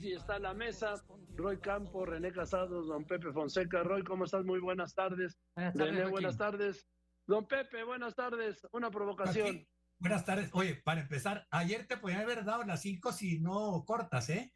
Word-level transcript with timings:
Y 0.00 0.14
está 0.14 0.36
en 0.36 0.44
la 0.44 0.54
mesa 0.54 0.94
Roy 1.36 1.58
Campo, 1.60 2.06
René 2.06 2.32
Casados, 2.32 2.88
don 2.88 3.04
Pepe 3.04 3.32
Fonseca. 3.32 3.82
Roy, 3.82 4.02
¿cómo 4.02 4.24
estás? 4.24 4.46
Muy 4.46 4.58
buenas 4.58 4.94
tardes. 4.94 5.38
Buenas 5.54 5.74
tardes 5.74 5.94
René, 5.94 6.10
buenas 6.10 6.38
tardes. 6.38 6.88
Don 7.26 7.46
Pepe, 7.46 7.84
buenas 7.84 8.14
tardes. 8.14 8.66
Una 8.72 8.90
provocación. 8.90 9.66
buenas 9.98 10.24
tardes. 10.24 10.48
Oye, 10.54 10.76
para 10.76 11.02
empezar, 11.02 11.46
ayer 11.50 11.86
te 11.86 11.98
podían 11.98 12.22
haber 12.22 12.46
dado 12.46 12.64
las 12.64 12.80
cinco 12.80 13.12
si 13.12 13.40
no 13.40 13.84
cortas, 13.86 14.30
¿eh? 14.30 14.54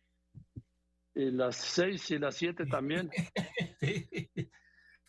Y 1.15 1.30
las 1.30 1.56
seis 1.56 2.11
y 2.11 2.19
las 2.19 2.37
siete 2.37 2.65
también. 2.65 3.11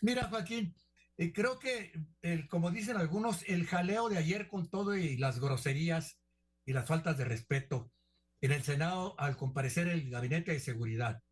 Mira, 0.02 0.26
Joaquín, 0.26 0.76
eh, 1.18 1.32
creo 1.32 1.60
que, 1.60 1.94
el, 2.22 2.50
como 2.50 2.72
dicen 2.72 2.98
algunos, 2.98 3.48
el 3.48 3.66
jaleo 3.66 4.10
de 4.10 4.18
ayer 4.18 4.50
con 4.50 4.70
todo 4.70 4.98
y 4.98 5.16
las 5.16 5.40
groserías 5.40 6.20
y 6.66 6.74
las 6.74 6.86
faltas 6.86 7.18
de 7.18 7.24
respeto 7.24 7.95
en 8.46 8.52
el 8.52 8.64
Senado 8.64 9.16
al 9.18 9.38
comparecer 9.38 9.88
el 9.88 10.08
Gabinete 10.10 10.52
de 10.52 10.60
Seguridad. 10.60 11.24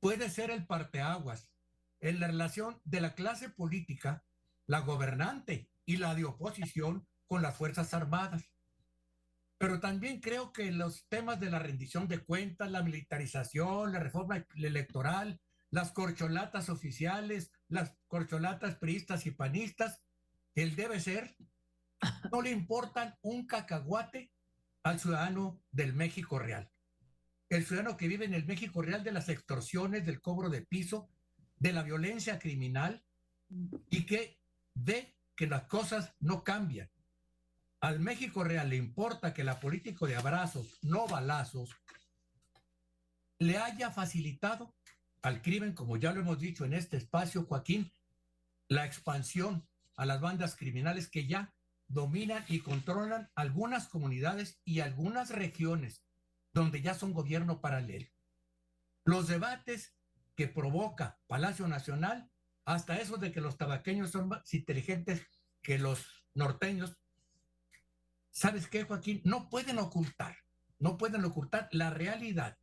Puede 0.00 0.28
ser 0.28 0.50
el 0.50 0.66
parteaguas 0.66 1.48
en 2.00 2.18
la 2.18 2.26
relación 2.26 2.80
de 2.84 3.00
la 3.00 3.14
clase 3.14 3.48
política, 3.48 4.24
la 4.66 4.80
gobernante 4.80 5.70
y 5.86 5.98
la 5.98 6.16
de 6.16 6.24
oposición 6.24 7.06
con 7.28 7.42
las 7.42 7.56
Fuerzas 7.56 7.94
Armadas. 7.94 8.42
Pero 9.56 9.78
también 9.78 10.20
creo 10.20 10.52
que 10.52 10.72
los 10.72 11.06
temas 11.08 11.38
de 11.38 11.48
la 11.48 11.60
rendición 11.60 12.08
de 12.08 12.18
cuentas, 12.18 12.72
la 12.72 12.82
militarización, 12.82 13.92
la 13.92 14.00
reforma 14.00 14.44
electoral, 14.56 15.40
las 15.70 15.92
corcholatas 15.92 16.68
oficiales, 16.68 17.52
las 17.68 17.94
corcholatas 18.08 18.74
priistas 18.76 19.26
y 19.26 19.30
panistas, 19.30 20.02
él 20.56 20.74
debe 20.74 20.98
ser, 20.98 21.36
no 22.32 22.42
le 22.42 22.50
importan 22.50 23.14
un 23.22 23.46
cacahuate 23.46 24.32
al 24.82 24.98
ciudadano 24.98 25.60
del 25.70 25.92
México 25.94 26.38
real. 26.38 26.70
El 27.48 27.64
ciudadano 27.64 27.96
que 27.96 28.08
vive 28.08 28.24
en 28.24 28.34
el 28.34 28.46
México 28.46 28.82
real 28.82 29.04
de 29.04 29.12
las 29.12 29.28
extorsiones, 29.28 30.06
del 30.06 30.20
cobro 30.20 30.48
de 30.48 30.62
piso, 30.62 31.08
de 31.56 31.72
la 31.72 31.82
violencia 31.82 32.38
criminal 32.38 33.04
y 33.90 34.06
que 34.06 34.40
ve 34.74 35.14
que 35.36 35.46
las 35.46 35.64
cosas 35.64 36.14
no 36.20 36.42
cambian. 36.42 36.90
Al 37.80 38.00
México 38.00 38.44
real 38.44 38.70
le 38.70 38.76
importa 38.76 39.34
que 39.34 39.44
la 39.44 39.60
política 39.60 40.06
de 40.06 40.16
abrazos, 40.16 40.78
no 40.82 41.06
balazos, 41.06 41.70
le 43.38 43.58
haya 43.58 43.90
facilitado 43.90 44.74
al 45.20 45.42
crimen, 45.42 45.72
como 45.72 45.96
ya 45.96 46.12
lo 46.12 46.20
hemos 46.20 46.38
dicho 46.38 46.64
en 46.64 46.74
este 46.74 46.96
espacio, 46.96 47.44
Joaquín, 47.44 47.92
la 48.68 48.86
expansión 48.86 49.66
a 49.96 50.06
las 50.06 50.20
bandas 50.20 50.56
criminales 50.56 51.08
que 51.08 51.26
ya 51.26 51.54
dominan 51.92 52.44
y 52.48 52.60
controlan 52.60 53.30
algunas 53.34 53.88
comunidades 53.88 54.60
y 54.64 54.80
algunas 54.80 55.30
regiones 55.30 56.02
donde 56.52 56.82
ya 56.82 56.94
son 56.94 57.12
gobierno 57.12 57.60
paralelo. 57.60 58.08
Los 59.04 59.28
debates 59.28 59.94
que 60.34 60.48
provoca 60.48 61.20
Palacio 61.26 61.68
Nacional, 61.68 62.30
hasta 62.64 62.96
eso 62.96 63.16
de 63.16 63.32
que 63.32 63.40
los 63.40 63.58
tabaqueños 63.58 64.10
son 64.10 64.28
más 64.28 64.52
inteligentes 64.54 65.26
que 65.62 65.78
los 65.78 66.06
norteños, 66.34 66.96
¿sabes 68.30 68.68
qué, 68.68 68.84
Joaquín? 68.84 69.20
No 69.24 69.50
pueden 69.50 69.78
ocultar, 69.78 70.36
no 70.78 70.96
pueden 70.96 71.24
ocultar 71.24 71.68
la 71.72 71.90
realidad 71.90 72.58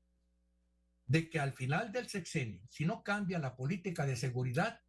de 1.05 1.29
que 1.29 1.39
al 1.39 1.53
final 1.53 1.91
del 1.91 2.07
sexenio, 2.07 2.61
si 2.69 2.85
no 2.85 3.03
cambia 3.03 3.39
la 3.39 3.55
política 3.55 4.05
de 4.05 4.15
seguridad, 4.15 4.81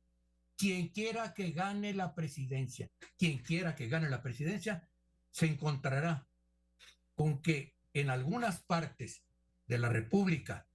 quien 0.61 0.89
quiera 0.89 1.33
que 1.33 1.53
gane 1.53 1.95
la 1.95 2.15
presidencia, 2.15 2.91
quien 3.17 3.39
quiera 3.39 3.75
que 3.75 3.89
gane 3.89 4.11
la 4.11 4.23
presidencia, 4.23 4.87
se 5.31 5.47
encontrará 5.47 6.29
con 7.15 7.41
que 7.41 7.79
en 7.95 8.11
algunas 8.11 8.63
partes 8.65 9.25
de 9.67 9.79
la 9.79 9.89
República 9.89 10.69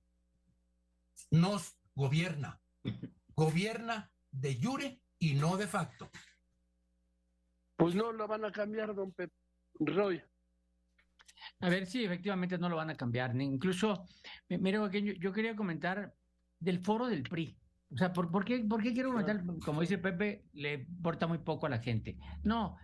nos 1.29 1.77
gobierna, 1.93 2.59
gobierna 3.35 4.11
de 4.31 4.59
jure 4.59 4.99
y 5.19 5.35
no 5.35 5.55
de 5.55 5.67
facto. 5.67 6.09
Pues 7.75 7.93
no 7.93 8.11
lo 8.11 8.27
van 8.27 8.43
a 8.43 8.51
cambiar, 8.51 8.95
don 8.95 9.11
Pepe 9.11 9.35
Roy. 9.75 10.19
A 11.59 11.69
ver, 11.69 11.85
sí, 11.85 12.03
efectivamente 12.03 12.57
no 12.57 12.69
lo 12.69 12.77
van 12.77 12.89
a 12.89 12.97
cambiar. 12.97 13.39
Incluso, 13.39 14.07
mire, 14.49 14.79
yo, 14.79 15.13
yo 15.13 15.31
quería 15.31 15.55
comentar 15.55 16.15
del 16.59 16.79
foro 16.79 17.05
del 17.05 17.21
PRI. 17.21 17.55
O 17.95 17.97
sea, 17.97 18.11
¿por, 18.11 18.43
qué, 18.43 18.59
¿por 18.59 18.83
qué 18.83 18.93
quiero 18.93 19.11
comentar? 19.11 19.41
Como 19.63 19.79
dice 19.79 19.97
Pepe, 19.97 20.43
le 20.51 20.73
importa 20.73 21.27
muy 21.27 21.37
poco 21.37 21.65
a 21.65 21.69
la 21.69 21.79
gente. 21.79 22.17
No, 22.43 22.75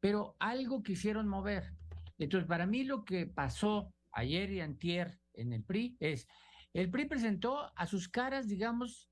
pero 0.00 0.34
algo 0.40 0.82
quisieron 0.82 1.28
mover. 1.28 1.72
Entonces, 2.18 2.48
para 2.48 2.66
mí 2.66 2.82
lo 2.82 3.04
que 3.04 3.26
pasó 3.26 3.94
ayer 4.10 4.50
y 4.50 4.60
antier 4.60 5.20
en 5.34 5.52
el 5.52 5.62
PRI 5.62 5.96
es, 6.00 6.26
el 6.72 6.90
PRI 6.90 7.04
presentó 7.04 7.70
a 7.76 7.86
sus 7.86 8.08
caras, 8.08 8.48
digamos, 8.48 9.08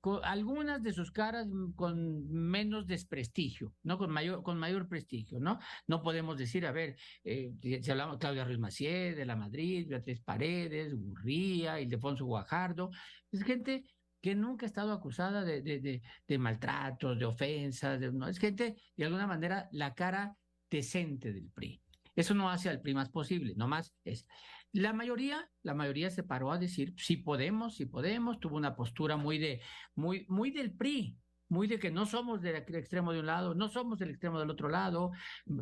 con 0.00 0.24
algunas 0.24 0.82
de 0.82 0.92
sus 0.92 1.12
caras 1.12 1.46
con 1.76 2.28
menos 2.28 2.88
desprestigio, 2.88 3.74
¿no? 3.84 3.98
Con 3.98 4.10
mayor, 4.10 4.42
con 4.42 4.58
mayor 4.58 4.88
prestigio, 4.88 5.38
¿no? 5.38 5.60
No 5.86 6.02
podemos 6.02 6.36
decir, 6.36 6.66
a 6.66 6.72
ver, 6.72 6.96
eh, 7.22 7.52
si 7.60 7.90
hablamos 7.92 8.18
Claudia 8.18 8.44
Ruiz 8.44 8.58
Macié, 8.58 9.14
de 9.14 9.24
la 9.24 9.36
Madrid, 9.36 9.86
Beatriz 9.88 10.20
Paredes, 10.20 10.94
Gurría, 10.96 11.80
Ildefonso 11.80 12.24
Guajardo, 12.24 12.90
es 13.30 13.44
gente 13.44 13.84
que 14.26 14.34
nunca 14.34 14.66
ha 14.66 14.72
estado 14.72 14.92
acusada 14.92 15.44
de, 15.44 15.62
de, 15.62 16.02
de, 16.26 16.38
maltratos, 16.38 17.16
de 17.16 17.24
ofensas, 17.26 18.00
de, 18.00 18.10
¿no? 18.10 18.26
es 18.26 18.40
gente, 18.40 18.74
de 18.96 19.04
alguna 19.04 19.24
manera, 19.24 19.68
la 19.70 19.94
cara 19.94 20.36
decente 20.68 21.32
del 21.32 21.48
PRI. 21.50 21.80
Eso 22.16 22.34
no 22.34 22.50
hace 22.50 22.68
al 22.68 22.80
PRI 22.80 22.94
más 22.94 23.08
posible, 23.08 23.54
nomás 23.54 23.94
es. 24.02 24.26
La 24.72 24.92
mayoría, 24.92 25.48
la 25.62 25.74
mayoría 25.74 26.10
se 26.10 26.24
paró 26.24 26.50
a 26.50 26.58
decir, 26.58 26.92
sí 26.96 27.18
podemos, 27.18 27.76
sí 27.76 27.86
podemos, 27.86 28.40
tuvo 28.40 28.56
una 28.56 28.74
postura 28.74 29.16
muy 29.16 29.38
de, 29.38 29.60
muy, 29.94 30.26
muy 30.28 30.50
del 30.50 30.72
PRI, 30.72 31.16
muy 31.48 31.66
de 31.68 31.78
que 31.78 31.90
no 31.90 32.06
somos 32.06 32.42
del 32.42 32.56
extremo 32.56 33.12
de 33.12 33.20
un 33.20 33.26
lado, 33.26 33.54
no 33.54 33.68
somos 33.68 33.98
del 33.98 34.10
extremo 34.10 34.38
del 34.40 34.50
otro 34.50 34.68
lado, 34.68 35.12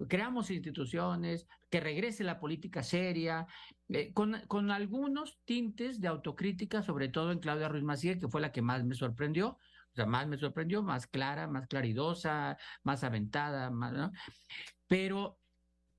creamos 0.08 0.50
instituciones, 0.50 1.46
que 1.70 1.80
regrese 1.80 2.24
la 2.24 2.40
política 2.40 2.82
seria, 2.82 3.46
eh, 3.88 4.12
con, 4.12 4.40
con, 4.46 4.70
algunos 4.70 5.38
tintes 5.44 6.00
de 6.00 6.08
autocrítica, 6.08 6.82
sobre 6.82 7.08
todo 7.08 7.32
en 7.32 7.40
Claudia 7.40 7.68
Ruiz 7.68 7.84
Maciel, 7.84 8.18
que 8.18 8.28
fue 8.28 8.40
la 8.40 8.52
que 8.52 8.62
más 8.62 8.84
me 8.84 8.94
sorprendió, 8.94 9.58
o 9.94 9.94
sea, 9.94 10.06
más 10.06 10.26
me 10.26 10.38
sorprendió, 10.38 10.82
más 10.82 11.06
clara, 11.06 11.46
más 11.46 11.66
claridosa, 11.68 12.56
más 12.82 13.04
aventada, 13.04 13.70
más, 13.70 13.92
¿no? 13.92 14.12
Pero, 14.88 15.38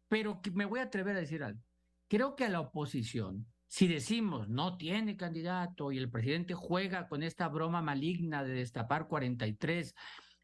pero 0.07 0.41
me 0.53 0.65
voy 0.65 0.79
a 0.79 0.83
atrever 0.83 1.15
a 1.15 1.21
decir 1.21 1.43
algo. 1.43 1.61
Creo 2.07 2.35
que 2.35 2.45
a 2.45 2.49
la 2.49 2.59
oposición, 2.59 3.45
si 3.75 3.89
decimos 3.89 4.47
no 4.47 4.77
tiene 4.77 5.17
candidato 5.17 5.91
y 5.91 5.97
el 5.97 6.09
presidente 6.09 6.53
juega 6.53 7.09
con 7.09 7.23
esta 7.23 7.49
broma 7.49 7.81
maligna 7.81 8.41
de 8.41 8.53
destapar 8.53 9.09
43, 9.09 9.93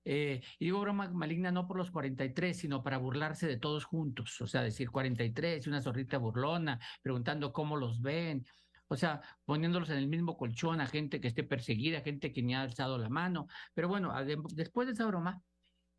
eh, 0.04 0.42
y 0.60 0.66
digo 0.66 0.82
broma 0.82 1.10
maligna 1.12 1.50
no 1.50 1.66
por 1.66 1.78
los 1.78 1.92
43, 1.92 2.58
sino 2.58 2.84
para 2.84 2.98
burlarse 2.98 3.48
de 3.48 3.56
todos 3.56 3.86
juntos, 3.86 4.42
o 4.42 4.48
sea, 4.48 4.64
decir 4.64 4.92
43 4.92 5.66
y 5.66 5.70
una 5.70 5.82
zorrita 5.82 6.18
burlona, 6.18 6.78
preguntando 7.02 7.54
cómo 7.54 7.78
los 7.78 8.02
ven, 8.02 8.46
o 8.90 8.98
sea, 8.98 9.22
poniéndolos 9.46 9.90
en 9.92 10.00
el 10.00 10.10
mismo 10.10 10.36
colchón 10.36 10.82
a 10.82 10.88
gente 10.88 11.22
que 11.22 11.30
esté 11.30 11.44
perseguida, 11.44 12.02
gente 12.02 12.34
que 12.34 12.44
ni 12.44 12.54
ha 12.54 12.64
alzado 12.64 12.98
la 12.98 13.08
mano. 13.08 13.48
Pero 13.74 13.88
bueno, 13.88 14.14
después 14.54 14.88
de 14.88 14.94
esa 14.94 15.06
broma, 15.06 15.42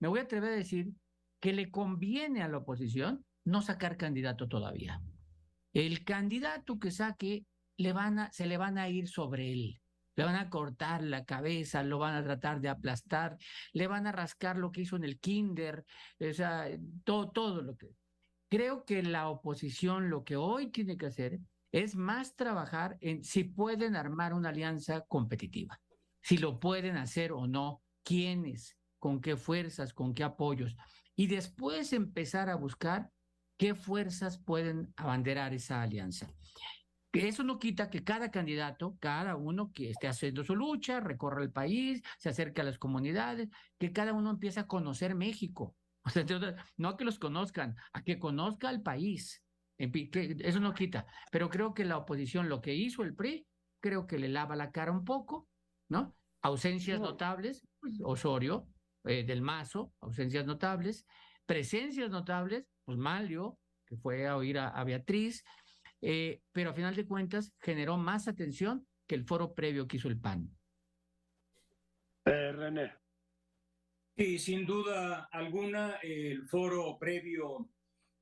me 0.00 0.08
voy 0.08 0.18
a 0.18 0.24
atrever 0.24 0.52
a 0.52 0.56
decir 0.56 0.92
que 1.40 1.54
le 1.54 1.70
conviene 1.70 2.42
a 2.42 2.48
la 2.48 2.58
oposición 2.58 3.24
no 3.46 3.62
sacar 3.62 3.96
candidato 3.96 4.48
todavía 4.48 5.00
el 5.72 6.04
candidato 6.04 6.78
que 6.78 6.90
saque 6.90 7.46
le 7.76 7.92
van 7.92 8.18
a, 8.18 8.32
se 8.32 8.46
le 8.46 8.56
van 8.56 8.78
a 8.78 8.88
ir 8.88 9.08
sobre 9.08 9.52
él. 9.52 9.80
Le 10.14 10.24
van 10.24 10.36
a 10.36 10.50
cortar 10.50 11.02
la 11.02 11.24
cabeza, 11.24 11.82
lo 11.82 11.98
van 11.98 12.14
a 12.14 12.22
tratar 12.22 12.60
de 12.60 12.68
aplastar, 12.68 13.38
le 13.72 13.86
van 13.86 14.06
a 14.06 14.12
rascar 14.12 14.58
lo 14.58 14.70
que 14.70 14.82
hizo 14.82 14.96
en 14.96 15.04
el 15.04 15.18
kinder, 15.18 15.84
o 16.20 16.32
sea, 16.32 16.68
todo, 17.04 17.30
todo 17.30 17.62
lo 17.62 17.76
que... 17.76 17.88
Creo 18.50 18.84
que 18.84 19.02
la 19.02 19.30
oposición 19.30 20.10
lo 20.10 20.24
que 20.24 20.36
hoy 20.36 20.70
tiene 20.70 20.98
que 20.98 21.06
hacer 21.06 21.40
es 21.72 21.96
más 21.96 22.36
trabajar 22.36 22.98
en 23.00 23.24
si 23.24 23.44
pueden 23.44 23.96
armar 23.96 24.34
una 24.34 24.50
alianza 24.50 25.00
competitiva, 25.08 25.80
si 26.22 26.36
lo 26.36 26.60
pueden 26.60 26.98
hacer 26.98 27.32
o 27.32 27.46
no, 27.46 27.82
quiénes, 28.04 28.76
con 28.98 29.22
qué 29.22 29.38
fuerzas, 29.38 29.94
con 29.94 30.12
qué 30.12 30.24
apoyos, 30.24 30.76
y 31.16 31.26
después 31.28 31.94
empezar 31.94 32.50
a 32.50 32.56
buscar 32.56 33.10
qué 33.56 33.74
fuerzas 33.74 34.38
pueden 34.38 34.92
abanderar 34.96 35.54
esa 35.54 35.82
alianza. 35.82 36.28
Eso 37.12 37.44
no 37.44 37.58
quita 37.58 37.90
que 37.90 38.04
cada 38.04 38.30
candidato, 38.30 38.96
cada 38.98 39.36
uno 39.36 39.70
que 39.72 39.90
esté 39.90 40.08
haciendo 40.08 40.44
su 40.44 40.56
lucha, 40.56 40.98
recorra 41.00 41.42
el 41.42 41.52
país, 41.52 42.02
se 42.18 42.30
acerque 42.30 42.62
a 42.62 42.64
las 42.64 42.78
comunidades, 42.78 43.50
que 43.78 43.92
cada 43.92 44.14
uno 44.14 44.30
empiece 44.30 44.60
a 44.60 44.66
conocer 44.66 45.14
México. 45.14 45.76
O 46.04 46.10
sea, 46.10 46.24
no 46.78 46.88
a 46.88 46.96
que 46.96 47.04
los 47.04 47.20
conozcan, 47.20 47.76
a 47.92 48.02
que 48.02 48.18
conozca 48.18 48.68
al 48.68 48.82
país. 48.82 49.40
Eso 49.78 50.58
no 50.58 50.74
quita. 50.74 51.06
Pero 51.30 51.48
creo 51.48 51.74
que 51.74 51.84
la 51.84 51.96
oposición, 51.96 52.48
lo 52.48 52.60
que 52.60 52.74
hizo 52.74 53.04
el 53.04 53.14
PRI, 53.14 53.46
creo 53.80 54.08
que 54.08 54.18
le 54.18 54.28
lava 54.28 54.56
la 54.56 54.72
cara 54.72 54.90
un 54.90 55.04
poco, 55.04 55.48
¿no? 55.88 56.16
Ausencias 56.40 56.98
notables, 56.98 57.64
pues, 57.78 58.00
Osorio, 58.02 58.66
eh, 59.04 59.24
del 59.24 59.42
Mazo, 59.42 59.92
ausencias 60.00 60.44
notables, 60.44 61.06
presencias 61.46 62.10
notables, 62.10 62.66
Malio, 62.86 63.58
que 63.86 63.96
fue 63.96 64.26
a 64.26 64.36
oír 64.36 64.58
a, 64.58 64.82
Beatriz, 64.84 65.44
eh, 66.00 66.40
pero 66.52 66.70
a 66.70 66.74
final 66.74 66.94
de 66.94 67.06
cuentas 67.06 67.52
generó 67.60 67.96
más 67.96 68.28
atención 68.28 68.86
que 69.06 69.14
el 69.14 69.24
foro 69.24 69.54
previo 69.54 69.86
que 69.86 69.96
hizo 69.96 70.08
el 70.08 70.18
PAN. 70.18 70.50
Eh, 72.24 72.52
René. 72.52 72.92
Sí, 74.16 74.38
sin 74.38 74.66
duda 74.66 75.28
alguna, 75.32 75.96
el 76.02 76.46
foro 76.46 76.98
previo 76.98 77.70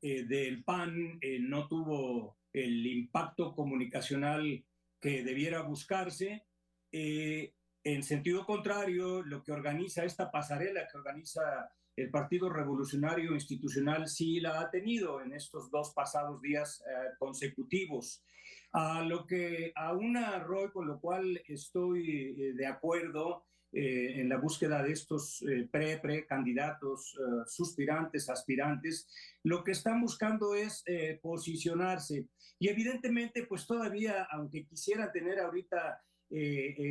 eh, 0.00 0.24
del 0.24 0.64
PAN 0.64 1.18
eh, 1.20 1.38
no 1.40 1.68
tuvo 1.68 2.38
el 2.52 2.86
impacto 2.86 3.54
comunicacional 3.54 4.64
que 5.00 5.22
debiera 5.22 5.62
buscarse. 5.62 6.46
en 6.92 8.02
sentido 8.02 8.44
contrario, 8.44 9.22
lo 9.22 9.42
que 9.42 9.52
organiza 9.52 10.04
esta 10.04 10.30
pasarela 10.30 10.86
que 10.88 10.98
organiza 10.98 11.72
el 12.00 12.10
Partido 12.10 12.48
Revolucionario 12.48 13.34
Institucional 13.34 14.08
sí 14.08 14.40
la 14.40 14.60
ha 14.60 14.70
tenido 14.70 15.20
en 15.20 15.32
estos 15.32 15.70
dos 15.70 15.92
pasados 15.94 16.40
días 16.40 16.82
consecutivos. 17.18 18.24
A 18.72 19.02
lo 19.02 19.26
que 19.26 19.72
a 19.74 19.92
una, 19.92 20.38
Roy, 20.38 20.70
con 20.70 20.86
lo 20.86 21.00
cual 21.00 21.42
estoy 21.46 22.52
de 22.52 22.66
acuerdo, 22.66 23.44
eh, 23.72 24.20
en 24.20 24.28
la 24.28 24.36
búsqueda 24.36 24.82
de 24.82 24.90
estos 24.90 25.42
eh, 25.42 25.68
pre-pre-candidatos, 25.70 27.16
eh, 27.16 27.44
suspirantes, 27.46 28.28
aspirantes, 28.28 29.06
lo 29.44 29.62
que 29.62 29.70
están 29.70 30.00
buscando 30.00 30.56
es 30.56 30.82
posicionarse. 31.22 32.26
Y 32.58 32.68
evidentemente, 32.68 33.46
pues 33.46 33.66
todavía, 33.66 34.26
aunque 34.32 34.66
quisiera 34.66 35.12
tener 35.12 35.38
ahorita 35.38 36.02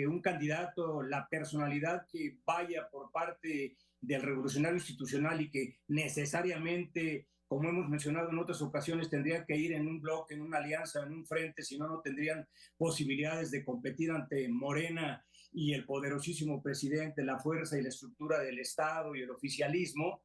un 0.08 0.22
candidato, 0.22 1.02
la 1.02 1.28
personalidad 1.30 2.06
que 2.12 2.40
vaya 2.46 2.90
por 2.90 3.10
parte 3.10 3.78
del 4.02 4.22
revolucionario 4.22 4.78
institucional 4.78 5.42
y 5.42 5.50
que 5.50 5.80
necesariamente 5.88 7.28
como 7.50 7.68
hemos 7.68 7.90
mencionado 7.90 8.30
en 8.30 8.38
otras 8.38 8.62
ocasiones, 8.62 9.10
tendría 9.10 9.44
que 9.44 9.58
ir 9.58 9.74
en 9.74 9.88
un 9.88 10.00
bloque, 10.00 10.36
en 10.36 10.42
una 10.42 10.60
alianza, 10.60 11.02
en 11.02 11.12
un 11.12 11.26
frente, 11.26 11.64
si 11.64 11.80
no, 11.80 11.88
no 11.88 12.00
tendrían 12.00 12.48
posibilidades 12.78 13.50
de 13.50 13.66
competir 13.66 14.12
ante 14.12 14.48
Morena 14.50 15.26
y 15.52 15.74
el 15.74 15.84
poderosísimo 15.84 16.62
presidente, 16.62 17.24
la 17.24 17.40
fuerza 17.40 17.76
y 17.76 17.82
la 17.82 17.90
estructura 17.90 18.40
del 18.40 18.60
Estado 18.60 19.16
y 19.16 19.22
el 19.22 19.32
oficialismo, 19.32 20.22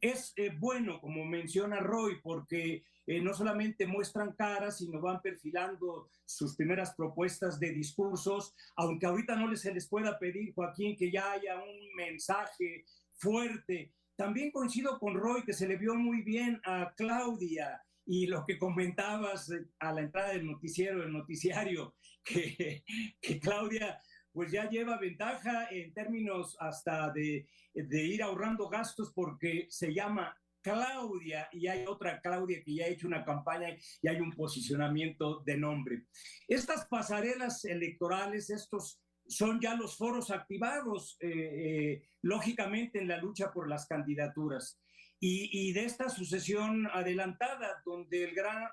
es 0.00 0.32
eh, 0.36 0.50
bueno, 0.58 0.98
como 0.98 1.26
menciona 1.26 1.78
Roy, 1.78 2.20
porque 2.22 2.84
eh, 3.06 3.20
no 3.20 3.34
solamente 3.34 3.86
muestran 3.86 4.32
caras, 4.32 4.78
sino 4.78 5.00
van 5.00 5.20
perfilando 5.20 6.08
sus 6.24 6.56
primeras 6.56 6.94
propuestas 6.94 7.60
de 7.60 7.70
discursos, 7.70 8.54
aunque 8.76 9.04
ahorita 9.06 9.36
no 9.36 9.54
se 9.56 9.74
les 9.74 9.86
pueda 9.88 10.18
pedir, 10.18 10.54
Joaquín, 10.54 10.96
que 10.96 11.12
ya 11.12 11.32
haya 11.32 11.62
un 11.62 11.94
mensaje 11.96 12.84
fuerte. 13.22 13.94
También 14.16 14.50
coincido 14.50 14.98
con 14.98 15.14
Roy, 15.14 15.44
que 15.44 15.52
se 15.52 15.68
le 15.68 15.76
vio 15.76 15.94
muy 15.94 16.22
bien 16.22 16.60
a 16.64 16.92
Claudia 16.96 17.80
y 18.04 18.26
lo 18.26 18.44
que 18.44 18.58
comentabas 18.58 19.50
eh, 19.50 19.64
a 19.78 19.92
la 19.92 20.00
entrada 20.00 20.32
del 20.32 20.46
noticiero, 20.46 21.00
del 21.00 21.12
noticiario, 21.12 21.94
que, 22.24 22.84
que 23.20 23.38
Claudia 23.38 24.00
pues 24.32 24.50
ya 24.50 24.68
lleva 24.68 24.98
ventaja 24.98 25.68
en 25.70 25.92
términos 25.92 26.56
hasta 26.58 27.10
de, 27.12 27.46
de 27.74 28.02
ir 28.02 28.22
ahorrando 28.22 28.68
gastos 28.68 29.12
porque 29.14 29.66
se 29.68 29.92
llama 29.92 30.34
Claudia 30.62 31.48
y 31.52 31.66
hay 31.66 31.84
otra 31.86 32.20
Claudia 32.20 32.62
que 32.64 32.74
ya 32.74 32.84
ha 32.84 32.88
hecho 32.88 33.06
una 33.06 33.24
campaña 33.24 33.76
y 34.00 34.08
hay 34.08 34.20
un 34.20 34.32
posicionamiento 34.32 35.40
de 35.40 35.58
nombre. 35.58 36.06
Estas 36.48 36.86
pasarelas 36.86 37.64
electorales, 37.66 38.48
estos 38.48 39.02
son 39.32 39.60
ya 39.60 39.74
los 39.74 39.96
foros 39.96 40.30
activados, 40.30 41.16
eh, 41.20 41.28
eh, 41.30 42.02
lógicamente, 42.20 43.00
en 43.00 43.08
la 43.08 43.16
lucha 43.16 43.50
por 43.50 43.68
las 43.68 43.86
candidaturas. 43.86 44.78
Y, 45.24 45.72
de 45.72 45.84
esta 45.84 46.08
sucesión 46.08 46.88
adelantada, 46.92 47.80
donde 47.86 48.24
el 48.24 48.34
gran 48.34 48.64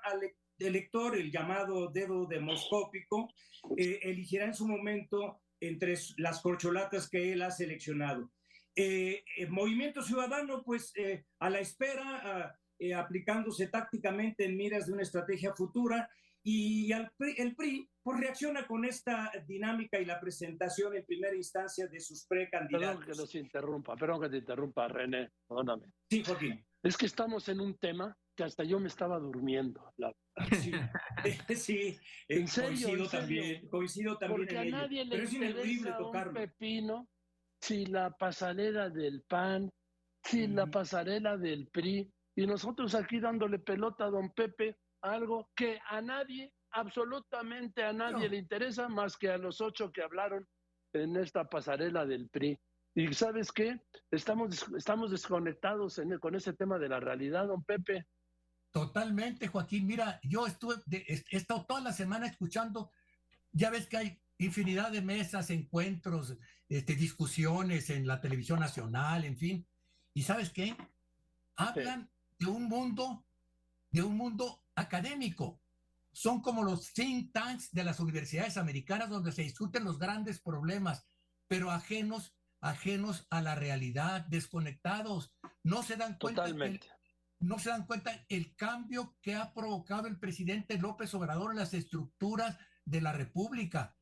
elector, 0.58 1.16
el 1.16 1.30
llamado 1.30 1.92
dedo 1.92 2.26
demoscópico, 2.26 3.32
eh, 3.76 4.00
elegirá 4.02 4.46
en 4.46 4.54
su 4.54 4.66
momento 4.66 5.40
entre 5.60 5.94
las 6.16 6.40
corcholatas 6.40 7.08
que 7.08 7.32
él 7.32 7.42
ha 7.42 7.52
seleccionado. 7.52 8.32
El 8.74 9.50
Movimiento 9.50 10.02
Ciudadano, 10.02 10.64
pues 10.64 10.92
a 11.38 11.50
la 11.50 11.60
espera, 11.60 12.56
aplicándose 12.96 13.68
tácticamente 13.68 14.44
en 14.44 14.56
miras 14.56 14.86
de 14.86 14.94
una 14.94 15.02
estrategia 15.02 15.54
futura, 15.54 16.10
y 16.42 16.92
el 16.92 17.10
PRI 17.54 17.88
pues 18.02 18.20
reacciona 18.20 18.66
con 18.66 18.84
esta 18.84 19.30
dinámica 19.46 20.00
y 20.00 20.04
la 20.04 20.18
presentación 20.18 20.96
en 20.96 21.04
primera 21.04 21.36
instancia 21.36 21.86
de 21.86 22.00
sus 22.00 22.26
precandidatos. 22.26 22.98
Perdón 22.98 23.04
que 23.04 23.20
los 23.20 23.34
interrumpa, 23.34 23.96
perdón 23.96 24.22
que 24.22 24.28
te 24.30 24.36
interrumpa, 24.38 24.88
René, 24.88 25.30
perdóname. 25.46 25.86
Sí, 26.10 26.24
Joaquín. 26.24 26.64
Es 26.82 26.96
que 26.96 27.06
estamos 27.06 27.48
en 27.48 27.60
un 27.60 27.76
tema 27.76 28.16
que 28.34 28.44
hasta 28.44 28.64
yo 28.64 28.80
me 28.80 28.88
estaba 28.88 29.18
durmiendo. 29.18 29.92
La... 29.98 30.14
Sí, 30.58 30.72
sí 31.56 31.98
¿En 32.26 32.48
serio, 32.48 32.88
coincido 32.88 33.08
también, 33.08 33.68
coincido 33.68 34.18
también 34.18 34.40
Porque 34.40 34.58
a 34.58 34.64
nadie 34.64 35.04
le 35.04 35.24
interesa 35.24 35.98
un 36.00 36.32
pepino 36.32 37.08
si 37.60 37.84
la 37.84 38.10
pasarela 38.10 38.88
del 38.88 39.22
PAN, 39.22 39.70
si 40.24 40.46
la 40.46 40.66
pasarela 40.66 41.36
del 41.36 41.68
PRI, 41.68 42.10
y 42.36 42.46
nosotros 42.46 42.94
aquí 42.94 43.20
dándole 43.20 43.58
pelota 43.58 44.06
a 44.06 44.10
don 44.10 44.32
Pepe, 44.32 44.76
algo 45.02 45.50
que 45.54 45.78
a 45.88 46.00
nadie, 46.00 46.52
absolutamente 46.70 47.82
a 47.82 47.92
nadie 47.92 48.28
le 48.28 48.38
interesa 48.38 48.88
más 48.88 49.16
que 49.16 49.30
a 49.30 49.38
los 49.38 49.60
ocho 49.60 49.92
que 49.92 50.02
hablaron 50.02 50.46
en 50.92 51.16
esta 51.16 51.48
pasarela 51.48 52.06
del 52.06 52.28
PRI. 52.28 52.58
Y 52.94 53.12
sabes 53.14 53.52
qué, 53.52 53.80
estamos, 54.10 54.66
estamos 54.76 55.10
desconectados 55.10 56.00
con 56.20 56.34
ese 56.34 56.52
tema 56.52 56.78
de 56.78 56.88
la 56.88 56.98
realidad, 56.98 57.46
don 57.46 57.62
Pepe. 57.62 58.06
Totalmente, 58.72 59.48
Joaquín. 59.48 59.86
Mira, 59.86 60.20
yo 60.22 60.46
estuve, 60.46 60.76
he 60.90 61.36
estado 61.36 61.64
toda 61.66 61.80
la 61.80 61.92
semana 61.92 62.26
escuchando, 62.26 62.90
ya 63.52 63.70
ves 63.70 63.86
que 63.86 63.96
hay 63.96 64.20
infinidad 64.38 64.90
de 64.90 65.02
mesas, 65.02 65.50
encuentros, 65.50 66.36
este, 66.68 66.94
discusiones 66.94 67.90
en 67.90 68.06
la 68.06 68.20
televisión 68.20 68.60
nacional, 68.60 69.24
en 69.24 69.36
fin. 69.36 69.66
¿Y 70.14 70.22
sabes 70.22 70.50
qué? 70.50 70.76
Hablan 71.56 72.10
de 72.38 72.46
un 72.46 72.64
mundo, 72.64 73.24
de 73.90 74.02
un 74.02 74.16
mundo 74.16 74.62
académico. 74.74 75.60
Son 76.12 76.40
como 76.42 76.64
los 76.64 76.92
think 76.92 77.32
tanks 77.32 77.70
de 77.72 77.84
las 77.84 78.00
universidades 78.00 78.56
americanas 78.56 79.08
donde 79.08 79.32
se 79.32 79.42
discuten 79.42 79.84
los 79.84 79.98
grandes 79.98 80.40
problemas, 80.40 81.06
pero 81.46 81.70
ajenos, 81.70 82.36
ajenos 82.60 83.26
a 83.30 83.40
la 83.42 83.54
realidad, 83.54 84.26
desconectados. 84.26 85.34
No 85.62 85.82
se 85.82 85.96
dan 85.96 86.18
cuenta. 86.18 86.42
Totalmente 86.42 86.88
no 87.40 87.58
se 87.58 87.70
dan 87.70 87.86
cuenta 87.86 88.24
el 88.28 88.54
cambio 88.54 89.16
que 89.22 89.34
ha 89.34 89.52
provocado 89.54 90.06
el 90.06 90.18
presidente 90.18 90.78
López 90.78 91.14
Obrador 91.14 91.50
en 91.50 91.58
las 91.58 91.74
estructuras 91.74 92.58
de 92.84 93.00
la 93.00 93.12
República, 93.12 93.96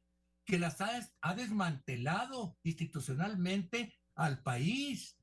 que 0.44 0.58
las 0.58 0.81
ha, 0.81 0.90
ha 1.20 1.35
desmantelado 1.35 2.59
institucionalmente 2.64 3.97
al 4.16 4.42
país. 4.42 5.16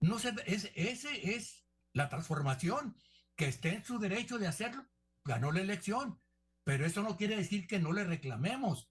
No 0.00 0.18
se, 0.18 0.34
es, 0.46 0.70
ese 0.74 1.34
es 1.34 1.66
la 1.92 2.08
transformación, 2.08 2.96
que 3.38 3.46
esté 3.46 3.76
en 3.76 3.84
su 3.84 4.00
derecho 4.00 4.36
de 4.38 4.48
hacerlo, 4.48 4.84
ganó 5.24 5.52
la 5.52 5.60
elección, 5.60 6.20
pero 6.64 6.84
eso 6.84 7.02
no 7.02 7.16
quiere 7.16 7.36
decir 7.36 7.68
que 7.68 7.78
no 7.78 7.92
le 7.92 8.02
reclamemos. 8.02 8.90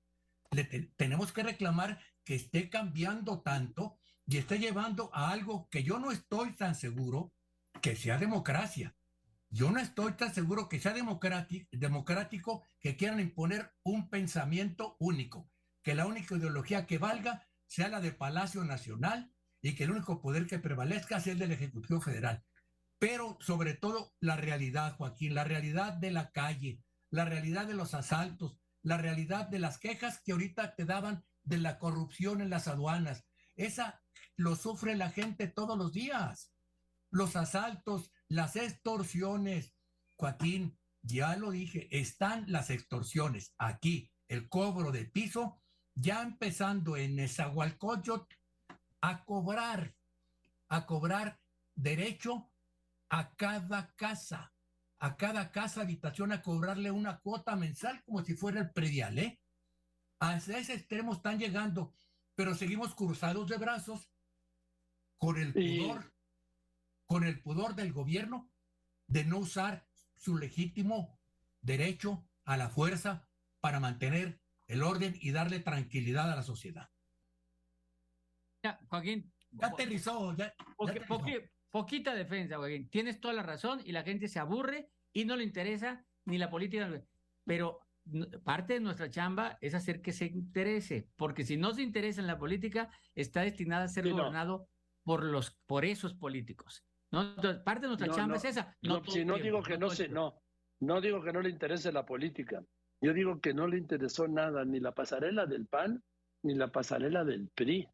Le 0.51 0.63
tenemos 0.95 1.33
que 1.33 1.43
reclamar 1.43 1.99
que 2.23 2.35
esté 2.35 2.69
cambiando 2.69 3.41
tanto 3.41 3.99
y 4.25 4.37
esté 4.37 4.57
llevando 4.57 5.11
a 5.13 5.31
algo 5.31 5.67
que 5.69 5.83
yo 5.83 5.99
no 5.99 6.11
estoy 6.11 6.55
tan 6.55 6.75
seguro 6.75 7.33
que 7.81 7.97
sea 7.97 8.17
democracia. 8.17 8.95
Yo 9.49 9.69
no 9.69 9.81
estoy 9.81 10.13
tan 10.13 10.33
seguro 10.33 10.69
que 10.69 10.79
sea 10.79 10.93
democrático 10.93 12.63
que 12.79 12.95
quieran 12.95 13.19
imponer 13.19 13.73
un 13.83 14.09
pensamiento 14.09 14.95
único, 14.99 15.51
que 15.83 15.93
la 15.93 16.05
única 16.05 16.35
ideología 16.35 16.85
que 16.85 16.97
valga 16.97 17.45
sea 17.65 17.89
la 17.89 17.99
del 17.99 18.15
Palacio 18.15 18.63
Nacional 18.63 19.29
y 19.61 19.75
que 19.75 19.83
el 19.83 19.91
único 19.91 20.21
poder 20.21 20.47
que 20.47 20.59
prevalezca 20.59 21.19
sea 21.19 21.33
el 21.33 21.39
del 21.39 21.51
Ejecutivo 21.51 21.99
Federal. 21.99 22.45
Pero 22.99 23.37
sobre 23.41 23.73
todo 23.73 24.13
la 24.19 24.35
realidad, 24.35 24.95
Joaquín, 24.97 25.35
la 25.35 25.43
realidad 25.43 25.93
de 25.93 26.11
la 26.11 26.31
calle, 26.31 26.81
la 27.09 27.25
realidad 27.25 27.67
de 27.67 27.75
los 27.75 27.93
asaltos, 27.93 28.57
la 28.81 28.97
realidad 28.97 29.47
de 29.47 29.59
las 29.59 29.77
quejas 29.77 30.21
que 30.23 30.31
ahorita 30.31 30.75
te 30.75 30.85
daban 30.85 31.23
de 31.43 31.57
la 31.57 31.77
corrupción 31.77 32.41
en 32.41 32.49
las 32.49 32.67
aduanas. 32.67 33.25
Esa 33.55 34.01
lo 34.35 34.55
sufre 34.55 34.95
la 34.95 35.09
gente 35.09 35.47
todos 35.47 35.77
los 35.77 35.93
días 35.93 36.53
los 37.11 37.35
asaltos, 37.35 38.11
las 38.27 38.55
extorsiones. 38.55 39.73
Joaquín, 40.15 40.77
ya 41.01 41.35
lo 41.35 41.51
dije, 41.51 41.87
están 41.91 42.45
las 42.47 42.69
extorsiones 42.69 43.53
aquí, 43.57 44.11
el 44.27 44.49
cobro 44.49 44.91
de 44.91 45.05
piso, 45.05 45.61
ya 45.93 46.21
empezando 46.21 46.97
en 46.97 47.15
Nezahualcóyotl 47.15 48.35
a 49.01 49.23
cobrar, 49.25 49.95
a 50.69 50.85
cobrar 50.85 51.39
derecho 51.75 52.51
a 53.09 53.35
cada 53.35 53.93
casa, 53.95 54.53
a 54.99 55.17
cada 55.17 55.51
casa 55.51 55.81
habitación, 55.81 56.31
a 56.31 56.41
cobrarle 56.41 56.91
una 56.91 57.19
cuota 57.19 57.55
mensal 57.55 58.03
como 58.03 58.23
si 58.23 58.35
fuera 58.35 58.59
el 58.59 58.71
predial, 58.71 59.17
¿eh? 59.19 59.39
A 60.19 60.37
ese 60.37 60.73
extremo 60.73 61.13
están 61.13 61.37
llegando, 61.37 61.95
pero 62.35 62.55
seguimos 62.55 62.95
cruzados 62.95 63.47
de 63.47 63.57
brazos 63.57 64.09
con 65.17 65.37
el 65.37 65.53
pudor 65.53 66.17
con 67.07 67.23
el 67.23 67.41
pudor 67.41 67.73
del 67.73 67.93
gobierno 67.93 68.51
de 69.07 69.23
no 69.23 69.39
usar 69.39 69.87
su 70.15 70.37
legítimo 70.37 71.19
derecho 71.61 72.27
a 72.43 72.57
la 72.57 72.69
fuerza 72.69 73.27
para 73.61 73.79
mantener 73.79 74.41
el 74.67 74.83
orden 74.83 75.17
y 75.21 75.31
darle 75.31 75.59
tranquilidad 75.59 76.31
a 76.31 76.35
la 76.35 76.43
sociedad. 76.43 76.91
Ya, 78.61 78.79
Joaquín. 78.89 79.33
Ya 79.51 79.67
aterrizó, 79.67 80.35
ya. 80.35 80.53
Poquita 81.77 82.15
defensa, 82.15 82.57
Joaquín. 82.57 82.89
Tienes 82.89 83.19
toda 83.19 83.33
la 83.35 83.43
razón 83.43 83.81
y 83.85 83.91
la 83.91 84.03
gente 84.03 84.27
se 84.27 84.39
aburre 84.39 84.89
y 85.13 85.25
no 85.25 85.35
le 85.35 85.43
interesa 85.43 86.03
ni 86.25 86.37
la 86.37 86.49
política. 86.49 86.89
Pero 87.45 87.81
parte 88.43 88.73
de 88.73 88.79
nuestra 88.79 89.09
chamba 89.09 89.57
es 89.61 89.75
hacer 89.75 90.01
que 90.01 90.11
se 90.11 90.25
interese, 90.25 91.07
porque 91.15 91.43
si 91.43 91.55
no 91.55 91.73
se 91.73 91.83
interesa 91.83 92.19
en 92.19 92.27
la 92.27 92.39
política, 92.39 92.89
está 93.13 93.41
destinada 93.41 93.85
a 93.85 93.89
ser 93.89 94.09
gobernado 94.09 94.67
por 95.03 95.23
los 95.23 95.51
por 95.67 95.85
esos 95.85 96.15
políticos. 96.15 96.83
¿no? 97.11 97.35
parte 97.63 97.81
de 97.81 97.87
nuestra 97.87 98.09
chamba 98.09 98.37
es 98.37 98.45
esa. 98.45 98.75
No, 98.81 99.03
si 99.03 99.23
no 99.23 99.37
digo 99.37 99.61
que 99.61 99.77
no 99.77 99.89
se, 99.89 100.09
no, 100.09 100.41
no 100.79 100.99
digo 100.99 101.21
que 101.21 101.31
no 101.31 101.41
le 101.41 101.49
interese 101.49 101.91
la 101.91 102.05
política. 102.05 102.63
Yo 103.01 103.13
digo 103.13 103.39
que 103.39 103.53
no 103.53 103.67
le 103.67 103.77
interesó 103.77 104.27
nada, 104.27 104.65
ni 104.65 104.79
la 104.79 104.93
pasarela 104.93 105.45
del 105.45 105.67
PAN, 105.67 106.03
ni 106.41 106.55
la 106.55 106.69
pasarela 106.71 107.23
del 107.23 107.49
PRI. 107.49 107.87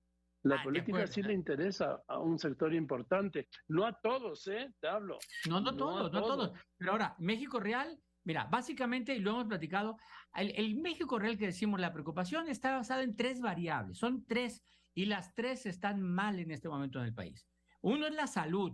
La 0.44 0.56
ah, 0.56 0.64
política 0.64 1.08
sí 1.08 1.24
le 1.24 1.34
interesa 1.34 2.04
a 2.08 2.20
un 2.20 2.38
sector 2.38 2.74
importante, 2.74 3.48
no 3.70 3.86
a 3.86 3.94
todos, 3.94 4.46
¿eh? 4.48 4.74
Te 4.80 4.88
hablo. 4.88 5.18
No, 5.48 5.62
no, 5.62 5.76
todos, 5.76 6.12
no 6.12 6.22
todos. 6.22 6.52
Pero 6.78 6.92
ahora, 6.92 7.16
México 7.20 7.62
Real, 7.62 7.98
mira, 8.26 8.46
básicamente, 8.52 9.16
y 9.16 9.20
lo 9.20 9.32
hemos 9.32 9.46
platicado, 9.46 9.98
el, 10.36 10.76
México 10.82 11.18
Real 11.18 11.38
que 11.38 11.46
decimos, 11.46 11.80
la 11.80 11.94
preocupación 11.94 12.50
está 12.50 12.76
basada 12.76 13.04
en 13.04 13.16
tres 13.16 13.40
variables, 13.40 13.98
son 13.98 14.26
tres, 14.26 14.62
y 14.94 15.06
las 15.06 15.34
tres 15.34 15.66
están 15.66 16.02
mal 16.02 16.40
en 16.40 16.52
este 16.52 16.68
momento 16.68 17.00
en 17.00 17.06
el 17.06 17.14
país. 17.14 17.48
Uno 17.82 18.06
es 18.06 18.14
la 18.14 18.28
salud. 18.28 18.74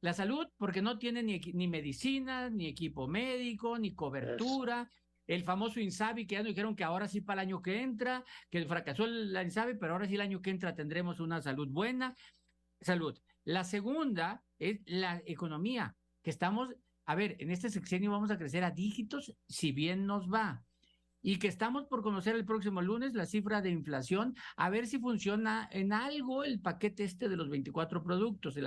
La 0.00 0.12
salud 0.12 0.46
porque 0.58 0.82
no 0.82 0.98
tiene 0.98 1.22
ni, 1.22 1.38
ni 1.38 1.68
medicina, 1.68 2.50
ni 2.50 2.66
equipo 2.66 3.06
médico, 3.08 3.78
ni 3.78 3.94
cobertura 3.94 4.90
el 5.26 5.42
famoso 5.44 5.80
Insabi, 5.80 6.26
que 6.26 6.34
ya 6.34 6.42
nos 6.42 6.48
dijeron 6.48 6.76
que 6.76 6.84
ahora 6.84 7.08
sí 7.08 7.20
para 7.20 7.42
el 7.42 7.48
año 7.48 7.62
que 7.62 7.82
entra, 7.82 8.24
que 8.50 8.64
fracasó 8.66 9.04
el 9.04 9.36
Insabi, 9.42 9.74
pero 9.78 9.92
ahora 9.92 10.06
sí 10.06 10.14
el 10.14 10.20
año 10.20 10.40
que 10.40 10.50
entra 10.50 10.74
tendremos 10.74 11.20
una 11.20 11.42
salud 11.42 11.68
buena. 11.68 12.14
Salud. 12.80 13.18
La 13.44 13.64
segunda 13.64 14.42
es 14.58 14.80
la 14.86 15.22
economía, 15.24 15.96
que 16.22 16.30
estamos, 16.30 16.74
a 17.04 17.14
ver, 17.14 17.36
en 17.38 17.50
este 17.50 17.70
sexenio 17.70 18.10
vamos 18.10 18.30
a 18.30 18.38
crecer 18.38 18.64
a 18.64 18.70
dígitos, 18.70 19.34
si 19.48 19.72
bien 19.72 20.06
nos 20.06 20.28
va. 20.28 20.64
Y 21.22 21.38
que 21.38 21.48
estamos 21.48 21.86
por 21.86 22.02
conocer 22.02 22.36
el 22.36 22.44
próximo 22.44 22.82
lunes 22.82 23.14
la 23.14 23.26
cifra 23.26 23.60
de 23.60 23.70
inflación, 23.70 24.34
a 24.56 24.70
ver 24.70 24.86
si 24.86 24.98
funciona 24.98 25.68
en 25.72 25.92
algo 25.92 26.44
el 26.44 26.60
paquete 26.60 27.04
este 27.04 27.28
de 27.28 27.36
los 27.36 27.48
24 27.48 28.02
productos, 28.02 28.56
el, 28.56 28.66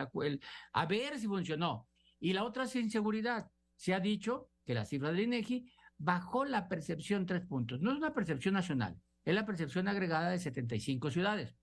a 0.74 0.86
ver 0.86 1.20
si 1.20 1.28
funcionó. 1.28 1.88
Y 2.20 2.34
la 2.34 2.44
otra 2.44 2.64
es 2.64 2.76
inseguridad. 2.76 3.50
Se 3.76 3.94
ha 3.94 4.00
dicho 4.00 4.50
que 4.66 4.74
la 4.74 4.86
cifra 4.86 5.12
del 5.12 5.22
INEGI 5.22 5.72
bajó 6.00 6.46
la 6.46 6.68
percepción 6.68 7.28
tres 7.28 7.46
puntos. 7.46 7.82
No 7.82 7.92
es 7.92 7.98
una 7.98 8.14
percepción 8.14 8.56
nacional, 8.56 9.00
es 9.24 9.36
la 9.36 9.46
percepción 9.46 9.88
agregada 9.88 10.30
de 10.30 10.40
75 10.40 11.12
ciudades. 11.12 11.56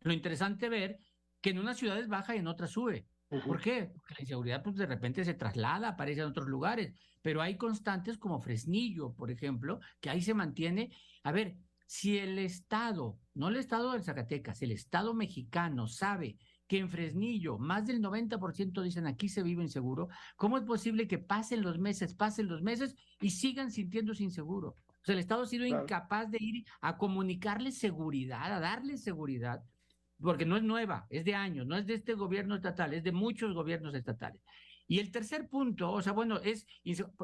Lo 0.00 0.12
interesante 0.12 0.68
ver 0.68 0.98
que 1.40 1.50
en 1.50 1.58
unas 1.58 1.78
ciudades 1.78 2.08
baja 2.08 2.36
y 2.36 2.40
en 2.40 2.48
otras 2.48 2.70
sube. 2.70 3.06
¿Por 3.28 3.60
qué? 3.60 3.90
Porque 3.94 4.14
la 4.14 4.22
inseguridad 4.22 4.62
pues 4.62 4.76
de 4.76 4.86
repente 4.86 5.24
se 5.24 5.34
traslada, 5.34 5.88
aparece 5.88 6.20
en 6.20 6.26
otros 6.26 6.48
lugares, 6.48 6.94
pero 7.22 7.40
hay 7.40 7.56
constantes 7.56 8.18
como 8.18 8.40
Fresnillo, 8.40 9.14
por 9.14 9.30
ejemplo, 9.30 9.80
que 10.00 10.10
ahí 10.10 10.22
se 10.22 10.34
mantiene. 10.34 10.90
A 11.22 11.32
ver, 11.32 11.56
si 11.86 12.18
el 12.18 12.38
Estado, 12.38 13.18
no 13.34 13.48
el 13.48 13.56
Estado 13.56 13.92
de 13.92 14.02
Zacatecas, 14.02 14.60
el 14.62 14.72
Estado 14.72 15.14
mexicano 15.14 15.86
sabe 15.86 16.36
que 16.68 16.78
en 16.78 16.90
Fresnillo 16.90 17.58
más 17.58 17.86
del 17.86 18.00
90% 18.00 18.82
dicen 18.82 19.06
aquí 19.06 19.28
se 19.28 19.42
vive 19.42 19.62
inseguro, 19.62 20.08
¿cómo 20.36 20.58
es 20.58 20.64
posible 20.64 21.08
que 21.08 21.18
pasen 21.18 21.62
los 21.62 21.78
meses, 21.78 22.14
pasen 22.14 22.46
los 22.46 22.62
meses 22.62 22.94
y 23.20 23.30
sigan 23.30 23.72
sintiéndose 23.72 24.22
inseguro? 24.22 24.68
O 24.68 25.04
sea, 25.04 25.14
el 25.14 25.20
Estado 25.20 25.42
ha 25.42 25.46
sido 25.46 25.64
incapaz 25.64 26.30
de 26.30 26.38
ir 26.40 26.64
a 26.82 26.98
comunicarles 26.98 27.78
seguridad, 27.78 28.52
a 28.52 28.60
darles 28.60 29.02
seguridad, 29.02 29.64
porque 30.20 30.44
no 30.44 30.56
es 30.56 30.62
nueva, 30.62 31.06
es 31.08 31.24
de 31.24 31.34
años, 31.34 31.66
no 31.66 31.76
es 31.76 31.86
de 31.86 31.94
este 31.94 32.12
gobierno 32.12 32.56
estatal, 32.56 32.92
es 32.92 33.02
de 33.02 33.12
muchos 33.12 33.54
gobiernos 33.54 33.94
estatales. 33.94 34.42
Y 34.86 34.98
el 34.98 35.10
tercer 35.10 35.48
punto, 35.48 35.90
o 35.90 36.02
sea, 36.02 36.12
bueno, 36.12 36.38
es, 36.38 36.66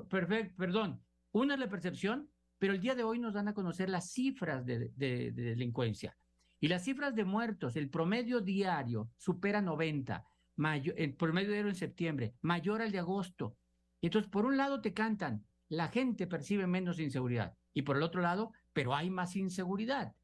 perfecto, 0.09 0.55
perdón, 0.57 1.03
una 1.33 1.55
es 1.55 1.61
la 1.61 1.69
percepción, 1.69 2.31
pero 2.59 2.73
el 2.73 2.81
día 2.81 2.95
de 2.95 3.05
hoy 3.05 3.19
nos 3.19 3.35
dan 3.35 3.49
a 3.49 3.55
conocer 3.55 3.91
las 3.91 4.11
cifras 4.11 4.65
de 4.65 4.91
delincuencia. 5.35 6.17
Y 6.65 6.69
las 6.69 6.85
cifras 6.85 7.15
de 7.15 7.27
muertos, 7.27 7.77
el 7.77 7.91
promedio 7.91 8.41
diario 8.41 9.11
supera 9.19 9.61
90, 9.61 10.25
el 10.97 11.15
promedio 11.15 11.51
diario 11.51 11.69
en 11.69 11.77
septiembre, 11.77 12.37
mayor 12.41 12.81
al 12.81 12.91
de 12.91 13.01
agosto. 13.01 13.59
Entonces, 14.01 14.31
por 14.31 14.47
un 14.47 14.57
lado 14.57 14.81
te 14.81 14.95
cantan, 14.95 15.45
la 15.69 15.89
gente 15.89 16.27
percibe 16.27 16.67
menos 16.67 16.99
inseguridad. 16.99 17.55
Y 17.75 17.83
por 17.83 17.99
el 17.99 18.03
otro 18.03 18.23
lado, 18.23 18.53
pero 18.73 18.95
hay 18.95 19.11
más 19.11 19.37
inseguridad. 19.37 20.15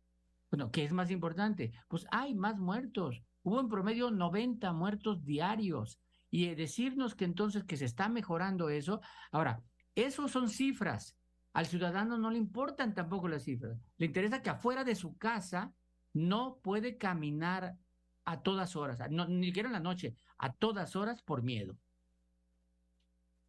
Bueno, 0.51 0.71
¿qué 0.71 0.85
es 0.85 0.93
más 0.93 1.11
importante? 1.11 1.73
Pues 1.89 2.07
hay 2.11 2.35
más 2.35 2.59
muertos. 2.59 3.23
Hubo 3.43 3.61
en 3.61 3.69
promedio 3.69 4.11
90 4.11 4.73
muertos 4.73 5.23
diarios. 5.27 6.01
Y 6.31 6.55
decirnos 6.55 7.15
que 7.15 7.27
entonces 7.27 7.65
que 7.65 7.77
se 7.77 7.85
está 7.85 8.09
mejorando 8.09 8.71
eso. 8.71 9.03
Ahora, 9.31 9.63
esos 9.95 10.31
son 10.31 10.49
cifras. 10.49 11.19
Al 11.53 11.67
ciudadano 11.67 12.17
no 12.17 12.31
le 12.31 12.39
importan 12.39 12.95
tampoco 12.95 13.29
las 13.29 13.45
cifras. 13.45 13.79
Le 13.99 14.07
interesa 14.07 14.41
que 14.41 14.49
afuera 14.49 14.85
de 14.85 14.95
su 14.95 15.19
casa 15.19 15.75
no 16.13 16.61
puede 16.63 16.99
caminar 16.99 17.77
a 18.25 18.43
todas 18.43 18.77
horas, 18.77 18.99
ni 19.11 19.47
siquiera 19.47 19.69
en 19.69 19.73
la 19.73 19.81
noche, 19.81 20.15
a 20.39 20.53
todas 20.53 20.97
horas 20.97 21.23
por 21.23 21.43
miedo. 21.43 21.77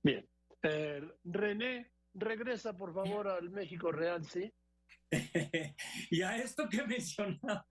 Bien. 0.04 0.28
Eh, 0.64 1.02
René, 1.24 1.92
regresa 2.14 2.78
por 2.78 2.94
favor 2.94 3.28
al 3.28 3.50
México 3.50 3.92
Real, 3.92 4.26
¿sí? 4.26 4.54
y 6.12 6.22
a 6.22 6.38
esto 6.38 6.70
que 6.70 6.84
mencionaba, 6.88 7.66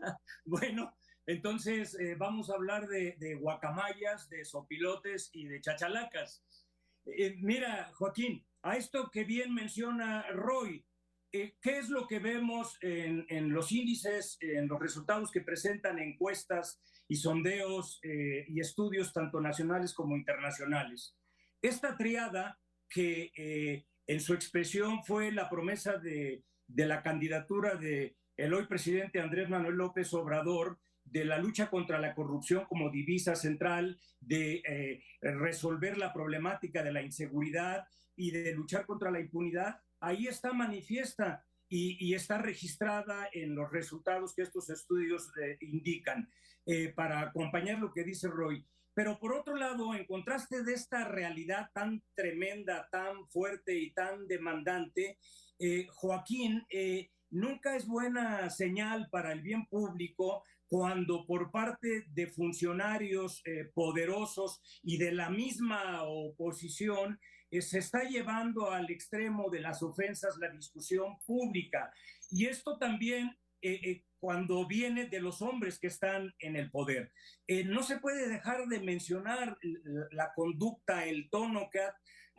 bueno, 0.45 0.97
entonces 1.27 1.99
eh, 2.01 2.17
vamos 2.17 2.51
a 2.51 2.55
hablar 2.55 2.89
de, 2.89 3.37
guacamayas, 3.41 4.29
de 4.29 4.45
sopilotes 4.45 5.31
y 5.33 5.47
de 5.47 5.61
chachalacas. 5.61 6.45
Eh, 7.07 7.37
mira, 7.39 7.91
Joaquín, 7.95 8.45
a 8.63 8.77
esto 8.77 9.11
que 9.11 9.25
bien 9.25 9.55
menciona 9.55 10.27
Roy, 10.33 10.85
eh, 11.33 11.55
¿qué 11.61 11.79
es 11.79 11.89
lo 11.89 12.09
que 12.09 12.19
vemos 12.19 12.77
en, 12.81 13.53
los 13.53 13.71
índices, 13.71 14.37
en 14.41 14.67
los 14.67 14.81
resultados 14.81 15.31
que 15.31 15.41
presentan 15.41 15.99
encuestas 15.99 16.83
y 17.09 17.17
sondeos 17.17 18.01
eh, 18.03 18.47
y 18.49 18.61
estudios 18.61 19.13
tanto 19.13 19.41
nacionales 19.41 19.95
como 19.95 20.17
internacionales? 20.17 21.17
Esta 21.63 21.97
triada 21.97 22.59
que 22.89 23.33
eh, 23.37 23.87
en 24.07 24.21
su 24.21 24.35
expresión 24.35 25.05
fue 25.05 25.31
la 25.31 25.49
promesa 25.49 25.99
de, 25.99 26.43
de 26.67 26.87
la 26.87 27.03
candidatura 27.03 27.77
de 27.77 28.17
el 28.37 28.55
hoy 28.55 28.67
presidente 28.67 29.21
Andrés 29.21 29.49
Manuel 29.49 29.77
López 29.77 30.13
Obrador, 30.15 30.81
de 31.05 31.25
la 31.25 31.39
lucha 31.39 31.71
contra 31.71 32.01
la 32.01 32.15
corrupción 32.15 32.65
como 32.67 32.91
divisa 32.91 33.35
central, 33.37 34.01
de 34.21 35.03
resolver 35.21 35.99
la 35.99 36.13
problemática 36.13 36.83
de 36.83 36.93
la 36.93 37.03
inseguridad 37.03 37.87
y 38.17 38.31
de 38.31 38.55
luchar 38.55 38.87
contra 38.87 39.11
la 39.11 39.21
impunidad, 39.21 39.81
ahí 40.01 40.27
está 40.27 40.53
manifiesta 40.53 41.45
y, 41.71 42.15
está 42.15 42.39
registrada 42.39 43.29
en 43.33 43.55
los 43.55 43.71
resultados 43.71 44.35
que 44.35 44.43
estos 44.43 44.69
estudios 44.71 45.31
eh, 45.41 45.57
indican, 45.61 46.29
eh, 46.67 46.93
para 46.95 47.21
acompañar 47.21 47.79
lo 47.79 47.93
que 47.93 48.03
dice 48.03 48.27
Roy. 48.29 48.67
Pero 48.93 49.21
por 49.21 49.33
otro 49.33 49.55
lado, 49.55 49.95
en 49.95 50.05
contraste 50.05 50.65
de 50.65 50.75
esta 50.75 51.05
realidad 51.05 51.71
tan 51.73 52.03
tremenda, 52.15 52.89
tan 52.91 53.25
fuerte 53.29 53.79
y 53.79 53.93
tan 53.93 54.27
demandante, 54.27 55.17
eh, 55.61 55.87
Joaquín, 55.95 56.67
nunca 57.31 57.77
es 57.77 57.87
buena 57.87 58.51
señal 58.51 59.09
para 59.11 59.33
el 59.33 59.41
bien 59.41 59.67
público 59.67 60.43
cuando 60.67 61.25
por 61.25 61.53
parte 61.53 62.05
de 62.09 62.27
funcionarios 62.27 63.43
poderosos 63.75 64.61
y 64.83 64.99
de 64.99 65.13
la 65.13 65.31
misma 65.31 66.03
oposición 66.03 67.21
se 67.51 67.79
está 67.79 68.05
llevando 68.05 68.71
al 68.71 68.91
extremo 68.91 69.51
de 69.51 69.61
las 69.61 69.83
ofensas 69.83 70.37
la 70.39 70.49
discusión 70.49 71.19
pública. 71.27 71.93
Y 72.31 72.47
esto 72.47 72.79
también 72.79 73.37
eh, 73.63 73.81
eh, 73.83 74.05
cuando 74.19 74.67
viene 74.67 75.07
de 75.07 75.21
los 75.21 75.43
hombres 75.43 75.79
que 75.79 75.89
están 75.89 76.35
en 76.39 76.57
el 76.57 76.71
poder. 76.71 77.11
no 77.67 77.83
se 77.83 77.99
puede 77.99 78.29
dejar 78.29 78.67
de 78.67 78.81
mencionar 78.81 79.57
la 80.11 80.33
conducta, 80.35 81.07
el 81.07 81.31
tono 81.31 81.71
que 81.71 81.81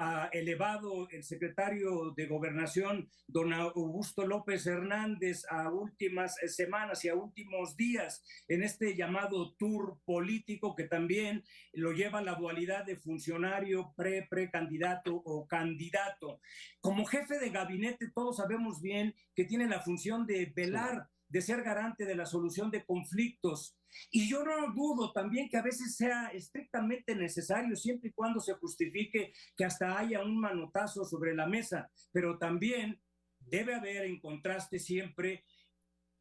ha 0.03 0.29
elevado 0.31 1.07
el 1.11 1.23
secretario 1.23 2.11
de 2.17 2.25
Gobernación, 2.25 3.07
don 3.27 3.53
Augusto 3.53 4.25
López 4.25 4.65
Hernández, 4.65 5.45
a 5.47 5.69
últimas 5.69 6.35
semanas 6.47 7.05
y 7.05 7.09
a 7.09 7.15
últimos 7.15 7.77
días 7.77 8.23
en 8.47 8.63
este 8.63 8.95
llamado 8.95 9.53
tour 9.59 9.99
político 10.03 10.75
que 10.75 10.85
también 10.85 11.43
lo 11.73 11.91
lleva 11.91 12.23
la 12.23 12.33
dualidad 12.33 12.83
de 12.83 12.95
funcionario, 12.95 13.93
pre, 13.95 14.25
precandidato 14.27 15.15
o 15.15 15.45
candidato. 15.45 16.41
Como 16.79 17.05
jefe 17.05 17.37
de 17.37 17.51
gabinete, 17.51 18.09
todos 18.09 18.37
sabemos 18.37 18.81
bien 18.81 19.13
que 19.35 19.45
tiene 19.45 19.67
la 19.67 19.81
función 19.81 20.25
de 20.25 20.51
velar, 20.55 21.09
de 21.31 21.41
ser 21.41 21.63
garante 21.63 22.05
de 22.05 22.15
la 22.15 22.25
solución 22.25 22.69
de 22.69 22.85
conflictos. 22.85 23.77
Y 24.11 24.29
yo 24.29 24.43
no 24.43 24.73
dudo 24.73 25.11
también 25.11 25.49
que 25.49 25.57
a 25.57 25.61
veces 25.61 25.95
sea 25.95 26.27
estrictamente 26.27 27.15
necesario, 27.15 27.75
siempre 27.75 28.09
y 28.09 28.13
cuando 28.13 28.39
se 28.39 28.53
justifique 28.53 29.33
que 29.55 29.65
hasta 29.65 29.97
haya 29.97 30.23
un 30.23 30.39
manotazo 30.39 31.05
sobre 31.05 31.33
la 31.33 31.47
mesa, 31.47 31.89
pero 32.11 32.37
también 32.37 33.01
debe 33.39 33.75
haber 33.75 34.05
en 34.05 34.19
contraste 34.19 34.77
siempre, 34.77 35.45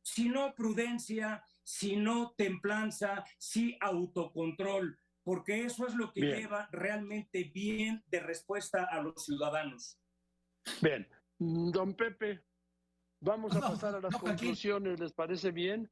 si 0.02 0.28
no 0.28 0.54
prudencia, 0.54 1.44
si 1.62 1.96
no 1.96 2.32
templanza, 2.36 3.24
si 3.38 3.76
autocontrol, 3.80 4.98
porque 5.22 5.64
eso 5.64 5.86
es 5.86 5.94
lo 5.94 6.12
que 6.12 6.22
lleva 6.22 6.68
realmente 6.72 7.44
bien 7.44 8.02
de 8.06 8.20
respuesta 8.20 8.84
a 8.84 9.02
los 9.02 9.24
ciudadanos. 9.24 9.98
Bien, 10.80 11.06
don 11.38 11.94
Pepe, 11.94 12.42
vamos 13.20 13.54
a 13.56 13.60
pasar 13.60 13.94
a 13.94 14.00
las 14.00 14.16
conclusiones, 14.16 14.98
¿les 14.98 15.12
parece 15.12 15.50
bien? 15.50 15.90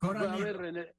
A 0.00 0.36
ver, 0.36 0.56
René, 0.56 0.94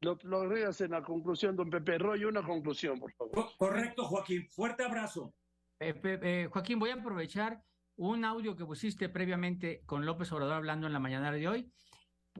lo, 0.00 0.18
lo 0.22 0.56
en 0.56 0.90
la 0.90 1.02
conclusión, 1.02 1.56
don 1.56 1.70
Pepe 1.70 1.98
Roy, 1.98 2.24
una 2.24 2.42
conclusión, 2.42 2.98
por 2.98 3.12
favor. 3.12 3.50
Correcto, 3.56 4.04
Joaquín, 4.04 4.48
fuerte 4.48 4.84
abrazo. 4.84 5.34
Eh, 5.80 6.48
Joaquín, 6.50 6.78
voy 6.78 6.90
a 6.90 6.94
aprovechar 6.94 7.62
un 7.96 8.24
audio 8.24 8.56
que 8.56 8.64
pusiste 8.64 9.08
previamente 9.08 9.82
con 9.86 10.06
López 10.06 10.30
Obrador 10.32 10.54
hablando 10.54 10.86
en 10.86 10.92
la 10.92 11.00
mañana 11.00 11.32
de 11.32 11.48
hoy, 11.48 11.72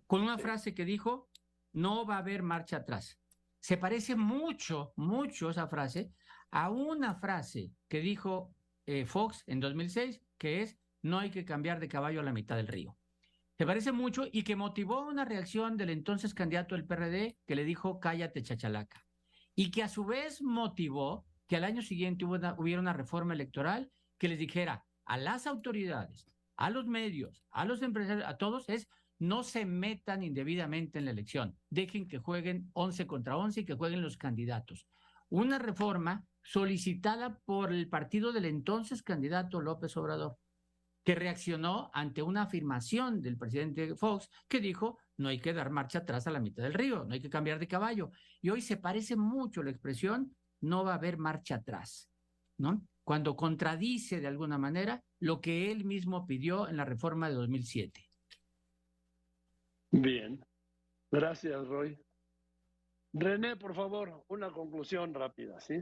con 0.06 0.22
una 0.22 0.38
frase 0.38 0.74
que 0.74 0.84
dijo, 0.84 1.28
no 1.72 2.06
va 2.06 2.16
a 2.16 2.18
haber 2.18 2.42
marcha 2.42 2.78
atrás. 2.78 3.20
Se 3.60 3.76
parece 3.76 4.14
mucho, 4.14 4.92
mucho 4.96 5.50
esa 5.50 5.66
frase 5.66 6.12
a 6.50 6.70
una 6.70 7.16
frase 7.16 7.72
que 7.88 8.00
dijo 8.00 8.54
eh, 8.86 9.04
Fox 9.04 9.42
en 9.46 9.60
2006, 9.60 10.22
que 10.38 10.62
es, 10.62 10.78
no 11.02 11.18
hay 11.18 11.30
que 11.30 11.44
cambiar 11.44 11.80
de 11.80 11.88
caballo 11.88 12.20
a 12.20 12.24
la 12.24 12.32
mitad 12.32 12.56
del 12.56 12.68
río. 12.68 12.96
Se 13.56 13.66
parece 13.66 13.90
mucho 13.90 14.24
y 14.30 14.44
que 14.44 14.54
motivó 14.54 15.06
una 15.06 15.24
reacción 15.24 15.76
del 15.76 15.90
entonces 15.90 16.32
candidato 16.32 16.76
del 16.76 16.86
PRD 16.86 17.36
que 17.44 17.56
le 17.56 17.64
dijo, 17.64 17.98
cállate 17.98 18.42
chachalaca. 18.42 19.04
Y 19.54 19.72
que 19.72 19.82
a 19.82 19.88
su 19.88 20.04
vez 20.04 20.40
motivó 20.40 21.26
que 21.48 21.56
al 21.56 21.64
año 21.64 21.82
siguiente 21.82 22.24
hubiera 22.24 22.80
una 22.80 22.92
reforma 22.92 23.34
electoral 23.34 23.90
que 24.18 24.28
les 24.28 24.38
dijera 24.38 24.84
a 25.06 25.16
las 25.16 25.46
autoridades, 25.46 26.26
a 26.56 26.70
los 26.70 26.86
medios, 26.86 27.44
a 27.50 27.64
los 27.64 27.82
empresarios, 27.82 28.28
a 28.28 28.36
todos, 28.36 28.68
es 28.68 28.88
no 29.18 29.42
se 29.42 29.64
metan 29.64 30.22
indebidamente 30.22 30.98
en 30.98 31.06
la 31.06 31.10
elección. 31.10 31.58
Dejen 31.70 32.06
que 32.06 32.18
jueguen 32.18 32.70
11 32.74 33.06
contra 33.06 33.36
11 33.36 33.60
y 33.60 33.64
que 33.64 33.74
jueguen 33.74 34.02
los 34.02 34.16
candidatos. 34.16 34.86
Una 35.28 35.58
reforma 35.58 36.24
solicitada 36.42 37.40
por 37.44 37.72
el 37.72 37.88
partido 37.88 38.32
del 38.32 38.44
entonces 38.44 39.02
candidato 39.02 39.60
López 39.60 39.96
Obrador, 39.96 40.38
que 41.04 41.14
reaccionó 41.14 41.90
ante 41.94 42.22
una 42.22 42.42
afirmación 42.42 43.22
del 43.22 43.38
presidente 43.38 43.94
Fox 43.94 44.28
que 44.48 44.60
dijo, 44.60 44.98
no 45.16 45.28
hay 45.28 45.40
que 45.40 45.52
dar 45.52 45.70
marcha 45.70 46.00
atrás 46.00 46.26
a 46.26 46.30
la 46.30 46.40
mitad 46.40 46.62
del 46.62 46.74
río, 46.74 47.04
no 47.04 47.14
hay 47.14 47.20
que 47.20 47.30
cambiar 47.30 47.58
de 47.58 47.68
caballo. 47.68 48.10
Y 48.42 48.50
hoy 48.50 48.60
se 48.60 48.76
parece 48.76 49.16
mucho 49.16 49.62
la 49.62 49.70
expresión, 49.70 50.36
no 50.60 50.84
va 50.84 50.92
a 50.92 50.96
haber 50.96 51.18
marcha 51.18 51.56
atrás, 51.56 52.10
¿no? 52.58 52.86
Cuando 53.04 53.36
contradice 53.36 54.20
de 54.20 54.26
alguna 54.26 54.58
manera 54.58 55.02
lo 55.18 55.40
que 55.40 55.72
él 55.72 55.84
mismo 55.84 56.26
pidió 56.26 56.68
en 56.68 56.76
la 56.76 56.84
reforma 56.84 57.28
de 57.28 57.36
2007. 57.36 58.04
Bien, 59.90 60.44
gracias, 61.10 61.66
Roy. 61.66 61.98
René, 63.14 63.56
por 63.56 63.74
favor, 63.74 64.24
una 64.28 64.50
conclusión 64.50 65.14
rápida, 65.14 65.58
¿sí? 65.60 65.80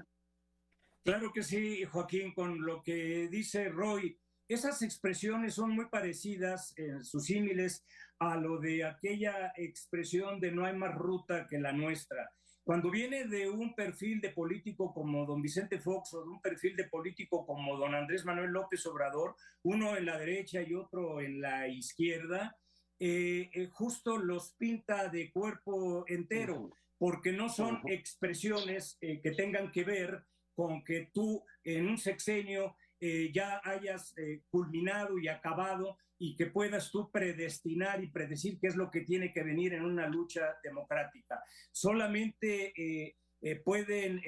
Claro 1.03 1.33
que 1.33 1.43
sí, 1.43 1.85
Joaquín, 1.85 2.33
con 2.33 2.65
lo 2.65 2.83
que 2.83 3.29
dice 3.29 3.69
Roy. 3.69 4.19
Esas 4.49 4.83
expresiones 4.83 5.55
son 5.55 5.71
muy 5.71 5.87
parecidas 5.87 6.73
en 6.77 7.05
sus 7.05 7.27
símiles 7.27 7.85
a 8.19 8.37
lo 8.37 8.59
de 8.59 8.85
aquella 8.85 9.53
expresión 9.57 10.39
de 10.41 10.53
no 10.53 10.65
hay 10.65 10.77
más 10.77 10.95
ruta 10.95 11.49
que 11.49 11.59
la 11.59 11.73
nuestra. 11.73 12.31
Cuando 12.63 12.91
viene 12.91 13.27
de 13.27 13.49
un 13.49 13.75
perfil 13.75 14.21
de 14.21 14.31
político 14.31 14.93
como 14.93 15.25
don 15.25 15.43
Vicente 15.43 15.79
Fox 15.79 16.15
o 16.15 16.23
de 16.25 16.31
un 16.31 16.41
perfil 16.41 16.77
de 16.77 16.85
político 16.85 17.47
como 17.47 17.77
don 17.77 17.95
Andrés 17.95 18.25
Manuel 18.25 18.51
López 18.51 18.85
Obrador, 18.87 19.37
uno 19.63 19.97
en 19.97 20.07
la 20.07 20.19
derecha 20.19 20.63
y 20.63 20.75
otro 20.75 21.21
en 21.21 21.41
la 21.41 21.69
izquierda, 21.69 22.57
eh, 22.99 23.51
eh, 23.53 23.69
justo 23.73 24.17
los 24.17 24.53
pinta 24.53 25.09
de 25.09 25.31
cuerpo 25.31 26.05
entero, 26.09 26.71
porque 26.99 27.33
no 27.33 27.49
son 27.49 27.83
expresiones 27.87 28.97
eh, 29.01 29.21
que 29.21 29.33
tengan 29.33 29.71
que 29.71 29.85
ver 29.85 30.25
con 30.55 30.83
que 30.83 31.11
tú 31.13 31.45
en 31.63 31.87
un 31.87 31.99
sexenio 31.99 32.75
ya 33.01 33.61
hayas 33.65 34.15
culminado 34.49 35.19
y 35.19 35.29
acabado 35.29 35.99
y 36.19 36.35
que 36.35 36.47
puedas 36.47 36.91
tú 36.91 37.11
predestinar 37.11 38.03
y 38.03 38.11
predecir 38.11 38.59
qué 38.59 38.69
es 38.69 38.77
lo 38.77 38.91
que 38.91 39.03
tiene 39.03 39.33
que 39.33 39.43
venir 39.43 39.75
en 39.75 39.85
una 39.85 40.09
lucha 40.09 40.57
democrática. 40.63 41.43
Solamente 41.71 43.15
pueden 43.65 44.23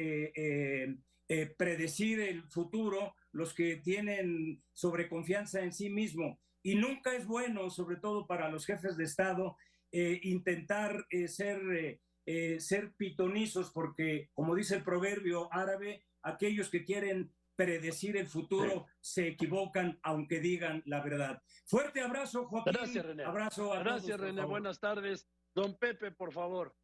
predecir 1.57 2.21
el 2.21 2.43
futuro 2.45 3.15
los 3.33 3.55
que 3.55 3.77
tienen 3.77 4.63
sobreconfianza 4.73 5.63
en 5.63 5.73
sí 5.73 5.91
mismo 5.91 6.39
y 6.63 6.75
nunca 6.75 7.15
es 7.15 7.27
bueno, 7.27 7.71
sobre 7.71 7.97
todo 7.97 8.27
para 8.27 8.51
los 8.51 8.67
jefes 8.67 8.97
de 8.97 9.05
Estado, 9.05 9.57
eh, 9.93 10.21
intentar 10.23 11.07
eh, 11.11 11.29
ser, 11.29 12.01
eh, 12.27 12.61
ser 12.61 12.93
pitonizos, 12.97 13.71
porque 13.71 14.29
como 14.35 14.55
dice 14.55 14.77
el 14.77 14.85
proverbio 14.85 15.53
árabe, 15.53 16.05
aquellos 16.23 16.69
que 16.69 16.85
quieren 16.85 17.33
predecir 17.59 18.17
el 18.17 18.29
futuro 18.29 18.87
se 19.01 19.27
equivocan 19.27 19.99
aunque 20.05 20.39
digan 20.39 20.81
la 20.87 21.01
verdad. 21.01 21.43
Fuerte 21.67 22.01
abrazo, 22.01 22.47
Joaquín. 22.47 22.73
Gracias, 22.73 23.05
René. 23.05 23.25
Abrazo 23.25 23.73
a 23.75 23.81
Gracias, 23.81 24.21
René. 24.21 24.45
Buenas 24.45 24.79
tardes. 24.79 25.29
Don 25.53 25.77
Pepe, 25.77 26.13
por 26.13 26.33
favor. 26.33 26.77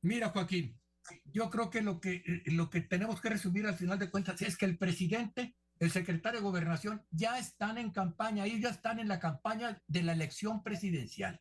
Mira, 0.00 0.30
Joaquín, 0.30 0.80
yo 1.26 1.50
creo 1.50 1.68
que 1.68 1.82
lo 1.82 2.00
que, 2.00 2.22
lo 2.46 2.70
que 2.70 2.80
tenemos 2.80 3.20
que 3.20 3.28
resumir 3.28 3.66
al 3.66 3.74
final 3.74 3.98
de 3.98 4.10
cuentas 4.10 4.40
es 4.40 4.56
que 4.56 4.64
el 4.64 4.78
presidente 4.78 5.54
el 5.78 5.90
secretario 5.90 6.40
de 6.40 6.44
Gobernación, 6.44 7.04
ya 7.10 7.38
están 7.38 7.76
en 7.76 7.90
campaña, 7.90 8.46
ellos 8.46 8.60
ya 8.60 8.70
están 8.70 9.00
en 9.00 9.08
la 9.08 9.18
campaña 9.18 9.82
de 9.86 10.02
la 10.02 10.12
elección 10.12 10.62
presidencial. 10.62 11.38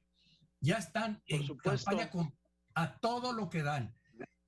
Ya 0.60 0.78
están 0.78 1.22
en 1.28 1.56
campaña 1.58 2.10
con, 2.10 2.36
a 2.74 2.98
todo 3.00 3.32
lo 3.32 3.50
que 3.50 3.64
dan. 3.64 3.96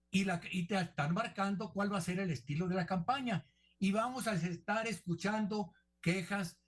Y, 0.10 0.26
la, 0.26 0.42
y 0.52 0.66
te 0.68 0.76
están 0.76 1.14
marcando 1.14 1.72
cuál 1.72 1.94
va 1.94 2.00
a 2.00 2.02
ser 2.02 2.20
el 2.20 2.32
estilo 2.32 2.68
de 2.68 2.76
la 2.76 2.86
campaña. 2.86 3.46
Y 3.80 3.92
vamos 3.92 4.28
a 4.28 4.34
estar 4.34 4.88
escuchando 4.88 5.74
quejas 6.02 6.60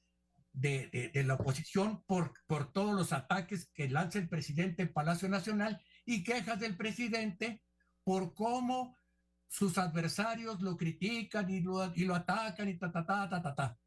de, 0.54 1.12
de, 1.14 1.24
la 1.24 1.36
oposición 1.36 2.04
por, 2.06 2.34
por 2.48 2.72
todos 2.72 2.96
los 2.96 3.14
ataques 3.14 3.70
que 3.74 3.90
lanza 3.90 4.18
el 4.18 4.28
presidente 4.28 4.82
en 4.82 4.94
Palacio 4.94 5.30
Nacional 5.30 5.82
y 6.06 6.24
quejas 6.24 6.60
del 6.60 6.76
presidente 6.76 7.64
por 8.04 8.34
cómo 8.34 8.98
sus 9.48 9.78
adversarios 9.78 10.62
lo 10.62 10.76
critican 10.76 11.50
y 11.50 11.62
lo, 11.62 11.94
y 11.96 12.06
lo 12.06 12.16
atacan 12.16 12.68
y 12.70 12.78
ta, 12.78 12.92
ta, 12.92 13.06
ta, 13.06 13.30
ta, 13.30 13.42
ta, 13.42 13.56
ta. 13.56 13.80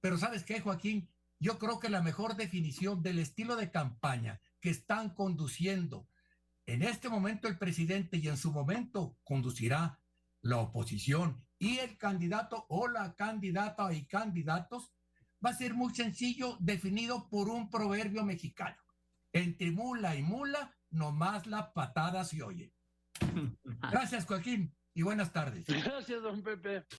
Pero 0.00 0.16
sabes 0.16 0.44
qué, 0.44 0.60
Joaquín, 0.60 1.10
yo 1.38 1.58
creo 1.58 1.80
que 1.80 1.88
la 1.88 2.02
mejor 2.02 2.36
definición 2.36 3.02
del 3.02 3.18
estilo 3.18 3.56
de 3.56 3.70
campaña 3.70 4.40
que 4.60 4.70
están 4.70 5.10
conduciendo 5.10 6.08
en 6.66 6.82
este 6.82 7.08
momento 7.08 7.48
el 7.48 7.58
presidente 7.58 8.18
y 8.18 8.28
en 8.28 8.36
su 8.36 8.52
momento 8.52 9.18
conducirá 9.24 10.00
la 10.40 10.58
oposición 10.58 11.44
y 11.62 11.78
el 11.78 11.96
candidato 11.96 12.66
o 12.70 12.88
la 12.88 13.14
candidata 13.14 13.92
y 13.92 14.04
candidatos 14.06 14.92
va 15.44 15.50
a 15.50 15.54
ser 15.54 15.74
muy 15.74 15.94
sencillo, 15.94 16.56
definido 16.58 17.28
por 17.28 17.48
un 17.48 17.70
proverbio 17.70 18.24
mexicano. 18.24 18.82
Entre 19.32 19.70
mula 19.70 20.16
y 20.16 20.24
mula, 20.24 20.74
nomás 20.90 21.46
la 21.46 21.72
patada 21.72 22.24
se 22.24 22.42
oye. 22.42 22.74
Gracias, 23.92 24.26
Joaquín 24.26 24.74
y 24.92 25.02
buenas 25.02 25.32
tardes. 25.32 25.64
Gracias, 25.68 26.20
don 26.20 26.42
Pepe. 26.42 26.84